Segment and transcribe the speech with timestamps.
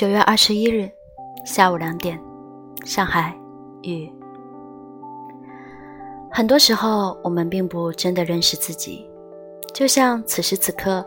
[0.00, 0.90] 九月二十一日
[1.44, 2.18] 下午两点，
[2.86, 3.36] 上海
[3.82, 4.10] 雨。
[6.32, 9.06] 很多时候，我们并不真的认识自己，
[9.74, 11.06] 就像此时此刻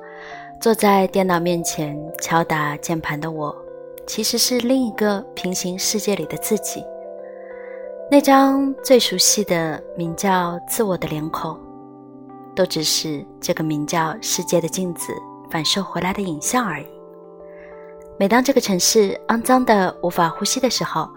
[0.61, 3.55] 坐在电脑面前敲打键盘的我，
[4.05, 6.85] 其实是另一个平行世界里的自己。
[8.11, 11.57] 那张最熟悉的名叫自我的脸孔，
[12.55, 15.11] 都只是这个名叫世界的镜子
[15.49, 16.92] 反射回来的影像而已。
[18.19, 21.09] 每当这个城市肮脏的无法呼吸的时候，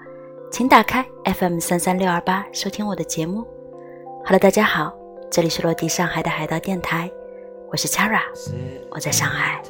[0.50, 3.46] 请打开 FM 三三六二八收听我的节目。
[4.24, 4.94] Hello，大家好，
[5.30, 7.10] 这里是落地上海的海盗电台，
[7.70, 8.22] 我是 Chara，
[8.90, 9.60] 我在上海。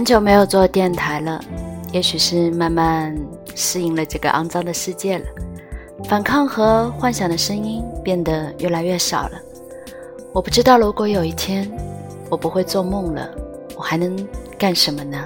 [0.00, 1.38] 很久没有做电台了，
[1.92, 3.14] 也许是慢慢
[3.54, 5.26] 适应了这个肮脏的世界了，
[6.08, 9.32] 反抗和幻想的声音变得越来越少了。
[10.32, 11.70] 我不知道，如果有一天
[12.30, 13.28] 我不会做梦了，
[13.76, 14.16] 我还能
[14.56, 15.22] 干什么呢？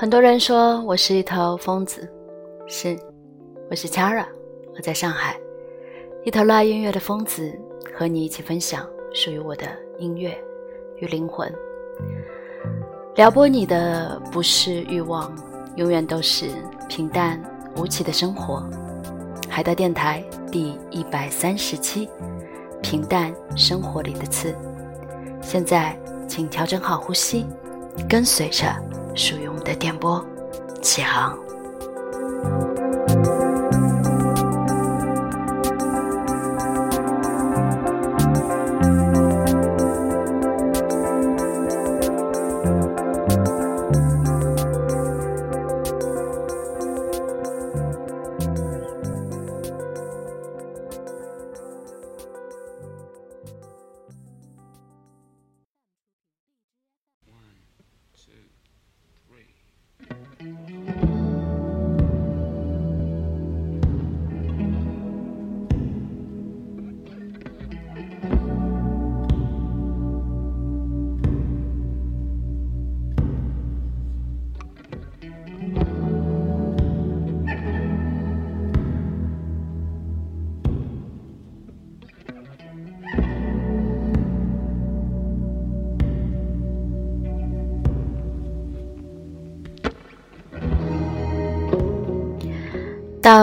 [0.00, 2.08] 很多人说我是一头疯子，
[2.66, 2.96] 是，
[3.68, 4.24] 我是 Chara，
[4.78, 5.36] 我在上海，
[6.24, 7.52] 一头热爱音乐的疯子，
[7.92, 9.66] 和你一起分享属于我的
[9.98, 10.32] 音乐
[10.98, 11.52] 与灵魂。
[13.16, 15.34] 撩拨你的不是欲望，
[15.74, 16.46] 永远都是
[16.88, 17.42] 平淡
[17.76, 18.64] 无奇的生活。
[19.48, 20.22] 海盗电台
[20.52, 22.08] 第一百三十期，
[22.80, 24.54] 平淡生活里的刺。
[25.42, 25.98] 现在，
[26.28, 27.44] 请调整好呼吸，
[28.08, 28.64] 跟随着。
[29.16, 30.24] 属于我们的电波，
[30.80, 31.36] 启航。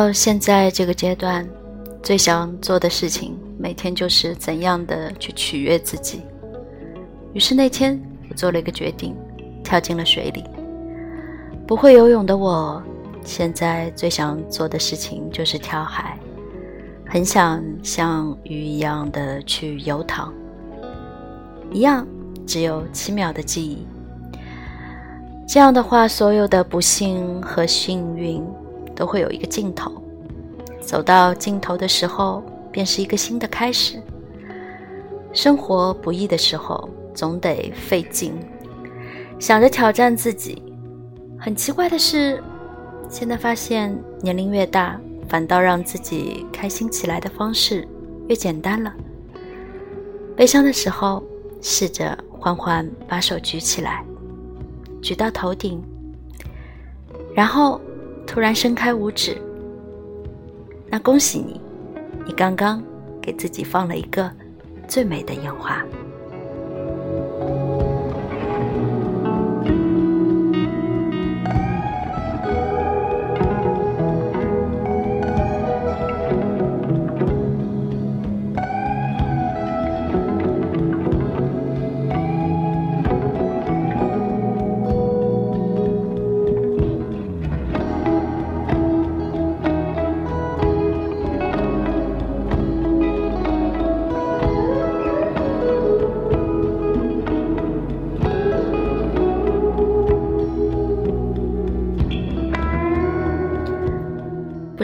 [0.06, 1.44] 到现在这个阶段，
[2.04, 6.22] 最想做的事情，每天就是怎样的去取悦自己。
[7.34, 8.00] 于是那天，
[8.30, 9.16] 我做了一个决定，
[9.64, 10.44] 跳进了水里。
[11.66, 12.84] 不会游泳的我，
[13.24, 16.20] 现在最想做的事情就是跳海，
[17.08, 20.32] 很想像鱼一样的去游躺，
[21.72, 22.06] 一样
[22.46, 23.88] 只有七秒的记忆。
[25.48, 28.46] 这样的话，所有的不幸和幸运。
[28.96, 29.92] 都会有一个尽头，
[30.80, 34.02] 走到尽头的时候，便是一个新的开始。
[35.34, 38.34] 生活不易的时候，总得费劲，
[39.38, 40.64] 想着挑战自己。
[41.38, 42.42] 很奇怪的是，
[43.10, 47.86] 现在发现年龄越大，反倒让自己开心起来的方式
[48.30, 48.94] 越简单了。
[50.38, 51.22] 悲伤的时候，
[51.62, 54.06] 试着缓缓把手举起来，
[55.02, 55.84] 举到头顶，
[57.36, 57.82] 然后。
[58.26, 59.38] 突然伸开五指，
[60.88, 61.62] 那恭喜你，
[62.26, 62.84] 你刚刚
[63.22, 64.30] 给自己放了一个
[64.88, 65.84] 最美的烟花。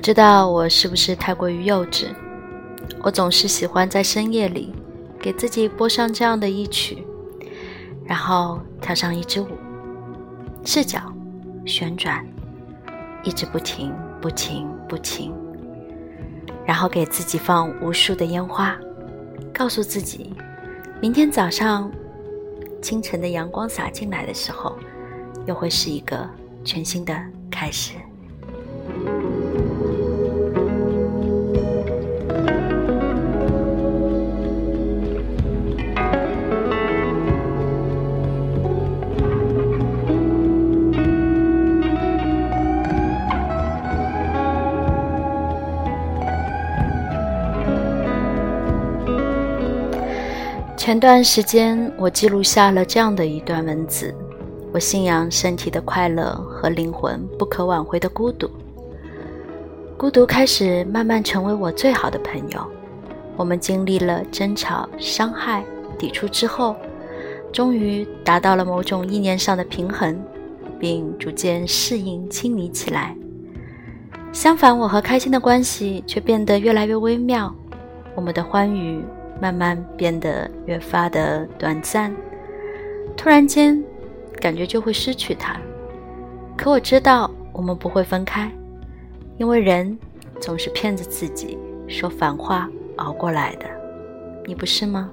[0.01, 2.07] 知道我是不是太过于幼稚，
[3.03, 4.73] 我总是喜欢在深夜里
[5.19, 7.05] 给自己播上这样的一曲，
[8.03, 9.49] 然后跳上一支舞，
[10.65, 10.99] 视角
[11.67, 12.25] 旋转，
[13.21, 15.31] 一直不停不停不停，
[16.65, 18.75] 然后给自己放无数的烟花，
[19.53, 20.33] 告诉自己，
[20.99, 21.91] 明天早上
[22.81, 24.75] 清晨的阳光洒进来的时候，
[25.45, 26.27] 又会是一个
[26.65, 27.15] 全新的
[27.51, 27.93] 开始。
[50.91, 54.13] 前段时间，我记录下了这样的一段文字：
[54.73, 58.51] 我信仰身体的快乐和灵魂不可挽回的孤独。
[59.95, 62.59] 孤独开始慢慢成为我最好的朋友。
[63.37, 65.63] 我们经历了争吵、伤害、
[65.97, 66.75] 抵触之后，
[67.53, 70.21] 终于达到了某种意念上的平衡，
[70.77, 73.15] 并逐渐适应、亲密起来。
[74.33, 77.55] 相反，我和开心的关系却变得越来越微妙。
[78.13, 79.01] 我们的欢愉。
[79.41, 82.15] 慢慢变得越发的短暂，
[83.17, 83.83] 突然间，
[84.39, 85.59] 感觉就会失去它。
[86.55, 88.51] 可我知道，我们不会分开，
[89.39, 89.97] 因为人
[90.39, 91.57] 总是骗着自己
[91.87, 93.65] 说反话熬过来的，
[94.45, 95.09] 你不是吗？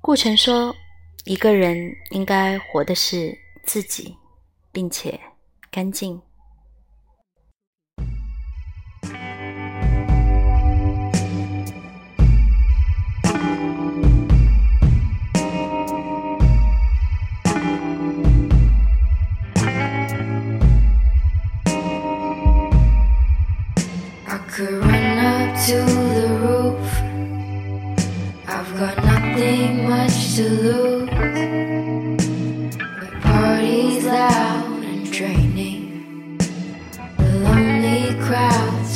[0.00, 0.72] 顾城说。
[1.24, 4.16] 一个人应该活的是自己，
[4.72, 5.18] 并且
[5.70, 6.20] 干净。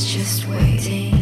[0.03, 1.14] Just waiting, waiting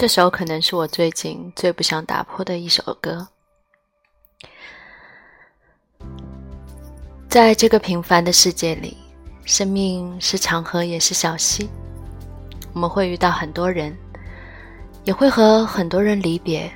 [0.00, 3.28] 这首可能是我最近最不想打破的一首歌。
[7.28, 8.96] 在这个平凡的世界里，
[9.44, 11.68] 生命是长河也是小溪，
[12.72, 13.94] 我们会遇到很多人，
[15.04, 16.72] 也会和很多人离别，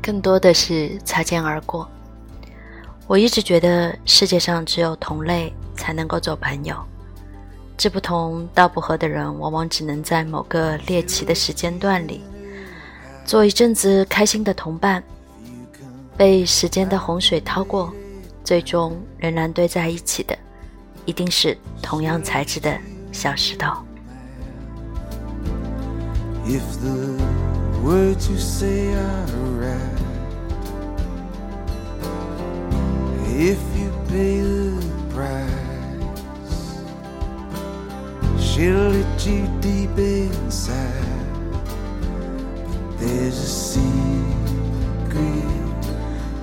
[0.00, 1.90] 更多的是擦肩而过。
[3.08, 6.76] 我一直觉得世界上只有同类才能够做朋友，
[7.76, 12.22] 志不同道不合的人，往往只能在某个猎奇的时间段里。
[13.24, 15.02] 做一阵子开心的同伴，
[16.16, 17.92] 被时间的洪水掏过，
[18.44, 20.36] 最终仍然堆在一起的，
[21.06, 22.78] 一定是同样材质的
[23.12, 23.72] 小石头。
[43.06, 43.84] There's a secret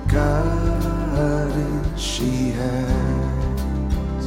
[0.06, 4.26] garden she has.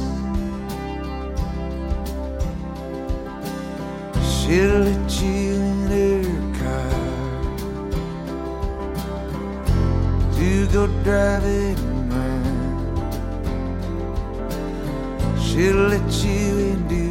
[4.28, 6.24] She'll let you in her
[6.60, 7.00] car
[10.36, 11.76] to go driving.
[15.40, 17.05] She'll let you into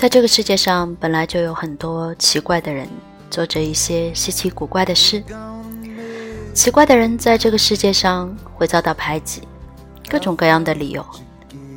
[0.00, 2.88] 在这个世界上，本来就有很多奇怪的人，
[3.28, 5.22] 做着一些稀奇古怪的事。
[6.54, 9.42] 奇怪的人在这个世界上会遭到排挤，
[10.08, 11.04] 各种各样的理由，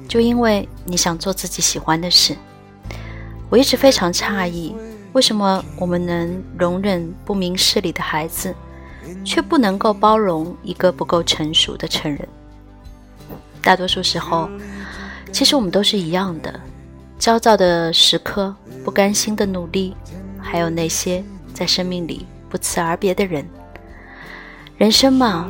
[0.08, 2.34] 就因为你想做自己喜欢的事。
[3.50, 4.74] 我一直非常诧异，
[5.12, 8.56] 为什么我们能容忍不明事理的孩子，
[9.26, 12.26] 却不能够包容一个不够成熟的成人？
[13.62, 14.50] 大多数时候，
[15.34, 16.58] 其实我们都是一样的，
[17.24, 18.54] 焦躁的时刻，
[18.84, 19.96] 不甘心的努力，
[20.42, 23.48] 还有那些在生命里不辞而别的人。
[24.76, 25.50] 人生嘛，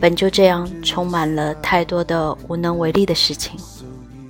[0.00, 3.56] 本就这样，充满了太多的无能为力的事情，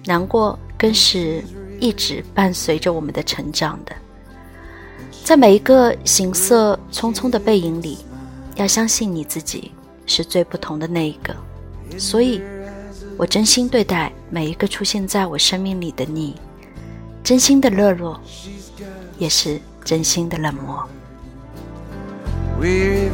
[0.05, 1.43] 难过更是
[1.81, 3.97] 一直伴随着我们的成长的。
[5.25, 8.01] 在每一个行色匆匆的背影里，
[8.57, 9.73] 要相信你自己
[10.05, 11.35] 是最不同的那一个。
[11.99, 12.43] 所以，
[13.17, 16.35] 我真心对待每一个出现在我生命里的你，
[17.23, 18.19] 真心的热络，
[19.19, 20.83] 也是真心的冷漠。
[22.61, 23.13] will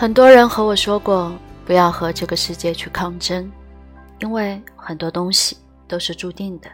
[0.00, 3.50] 很多人和我说过，不要和这个世界去抗争，
[4.20, 5.56] 因为很多东西
[5.88, 6.70] 都是注定的。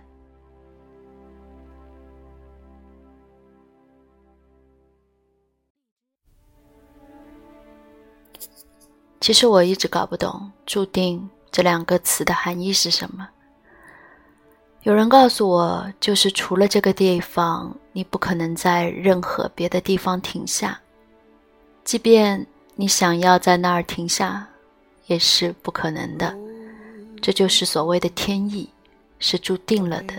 [9.20, 13.26] 其实我一直搞不懂“注定”这两个词的含义是什么。
[14.82, 20.78] 有人告诉我，就是除了这个地方，你不可能在任何别的地方停下，
[21.84, 22.46] 即便。
[22.76, 24.48] 你想要在那儿停下，
[25.06, 26.36] 也是不可能的。
[27.22, 28.68] 这就是所谓的天意，
[29.20, 30.14] 是注定了的。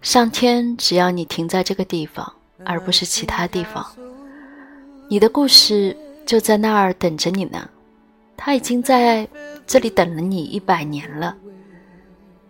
[0.00, 2.32] 上天只要你停在这个地方，
[2.64, 3.86] 而不是其他地方，
[5.10, 7.68] 你的故事就在那儿等着你呢。
[8.34, 9.28] 他已经在
[9.66, 11.36] 这里等了你一百年了，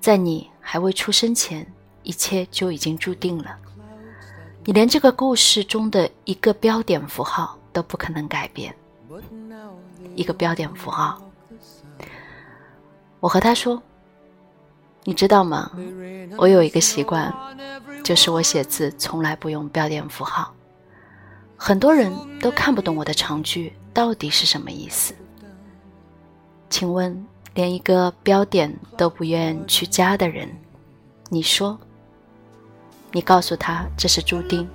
[0.01, 1.67] 在你还未出生前，
[2.05, 3.57] 一切就已经注定了。
[4.65, 7.58] 你连这个故事中的一个标点符号。
[7.79, 8.75] 都不可能改变
[10.17, 11.23] 一个标点符号。
[13.21, 13.81] 我和他说
[15.07, 15.71] ：“你知道吗？
[16.37, 17.33] 我有一个习惯，
[18.03, 20.53] 就是我写字从来不用标点符号。
[21.57, 25.15] 很多人都看不懂我的长句到底是什么意思。
[26.69, 30.49] 请问，连一个标点都不愿去加的人，
[31.29, 31.79] 你说，
[33.13, 34.69] 你告诉他这是注定，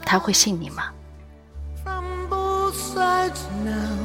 [0.00, 0.90] 他会信你吗？”
[2.98, 3.96] Sides now,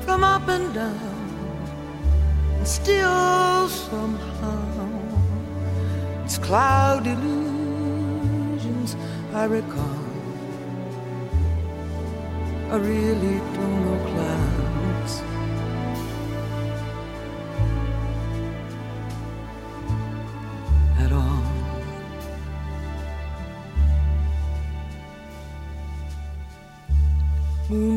[0.00, 1.28] from up and down,
[2.56, 4.90] and still somehow
[6.24, 8.96] it's cloud illusions
[9.32, 10.06] I recall.
[12.72, 15.14] I really don't know clouds.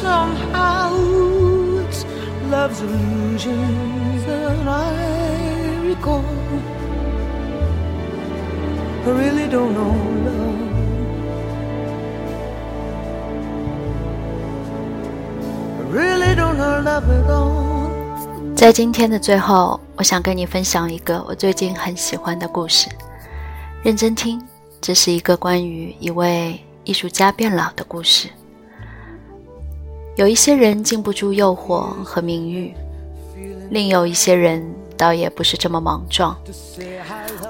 [0.00, 0.90] somehow
[2.50, 6.24] love's illusions that I recall.
[9.06, 9.94] I really don't know
[10.26, 10.60] love.
[15.78, 17.90] I really don't know love at all.
[18.56, 22.88] 在今天的最后，我想跟你分享一个我最近很喜欢的故事。
[23.82, 24.42] 认真听，
[24.80, 28.28] 这是一个关于一位艺术家变老的故事。
[30.16, 32.74] 有一些人经不住诱惑和名誉，
[33.70, 34.62] 另有一些人
[34.96, 36.36] 倒也不是这么莽撞。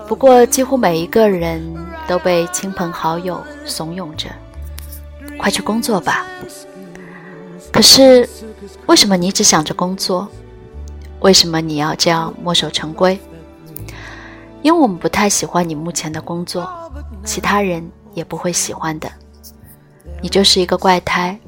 [0.06, 1.62] 不过，几乎每一个人
[2.06, 4.28] 都被亲朋好友怂恿着
[5.38, 6.26] ：“快去工作吧。”
[7.72, 8.28] 可是，
[8.86, 10.28] 为什么你只想着工作？
[11.20, 13.18] 为什么你要这样墨守成规？
[14.62, 16.68] 因为我们不太喜欢你目前的工作，
[17.24, 19.10] 其他人也不会喜欢的。
[20.20, 21.38] 你就是一个怪胎，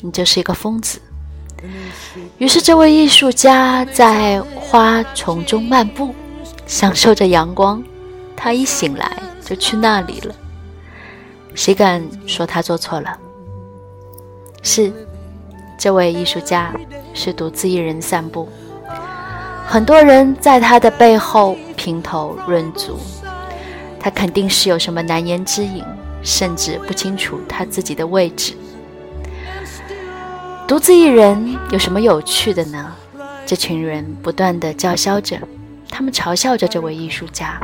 [0.00, 1.00] 你就是一个疯子。
[2.38, 6.14] 于是，这位艺术家在花丛中漫步，
[6.66, 7.82] 享受着阳光。
[8.36, 10.34] 他一醒来就去那里了。
[11.54, 13.18] 谁敢说他做错了？
[14.62, 14.92] 是，
[15.76, 16.72] 这位艺术家
[17.12, 18.48] 是独自一人散步。
[19.66, 22.96] 很多人在他的背后评头论足，
[23.98, 25.82] 他肯定是有什么难言之隐，
[26.22, 28.54] 甚至不清楚他自己的位置。
[30.68, 32.92] 独自一人有什么有趣的呢？
[33.46, 35.38] 这群人不断的叫嚣着，
[35.88, 37.58] 他们嘲笑着这位艺术家，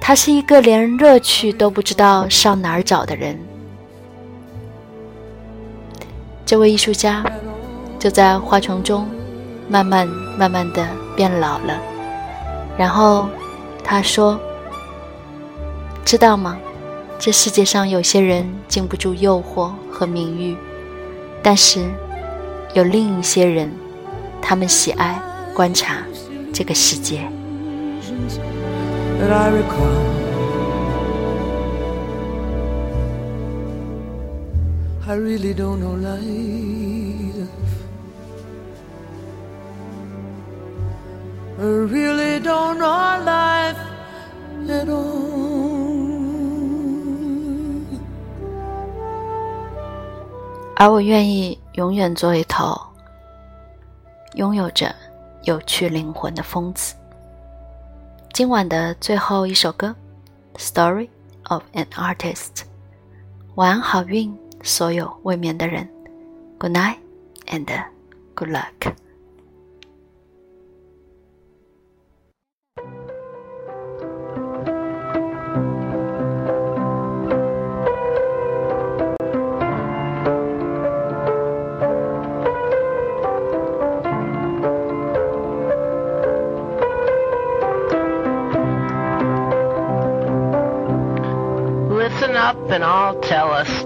[0.00, 3.38] 他是一个连乐趣都不知道上哪儿找的人。
[6.46, 7.22] 这位艺术家
[7.98, 9.06] 就在花丛中。
[9.68, 11.80] 慢慢慢慢的变老了，
[12.76, 13.26] 然后
[13.82, 14.38] 他说
[16.04, 16.58] ：“知道吗？
[17.18, 20.56] 这世界上有些人经不住诱惑和名誉，
[21.42, 21.80] 但是
[22.74, 23.70] 有另一些人，
[24.40, 25.20] 他们喜爱
[25.54, 25.98] 观察
[26.52, 27.20] 这个世界。”
[35.04, 37.48] I really don't know life.
[41.58, 43.76] I really don't know life
[44.68, 45.41] at all。
[50.82, 52.76] 而我愿意永远做一头
[54.34, 54.92] 拥有着
[55.44, 56.96] 有趣灵魂的疯子。
[58.32, 59.94] 今晚的最后一首歌，
[60.60, 61.08] 《Story
[61.44, 62.54] of an Artist》。
[63.54, 65.88] 晚安，好运，所有未眠的人。
[66.58, 66.96] Good night
[67.46, 67.84] and
[68.34, 68.92] good luck。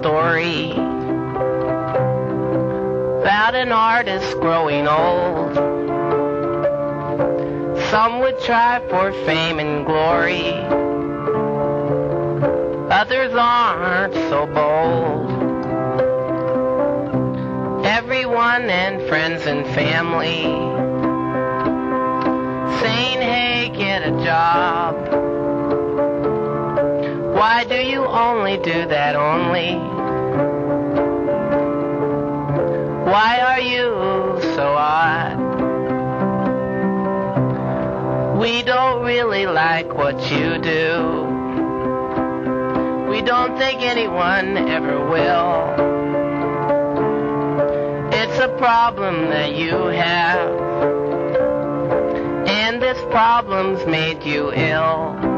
[0.06, 0.70] Story
[3.22, 5.52] about an artist growing old.
[7.90, 10.52] Some would try for fame and glory,
[12.88, 15.26] others aren't so bold.
[17.84, 20.44] Everyone and friends and family
[22.78, 24.94] saying, hey, get a job.
[27.34, 29.95] Why do you only do that only?
[33.06, 35.38] Why are you so odd?
[38.40, 41.22] We don't really like what you do.
[43.08, 45.72] We don't think anyone ever will.
[48.12, 50.50] It's a problem that you have.
[52.48, 55.35] And this problem's made you ill.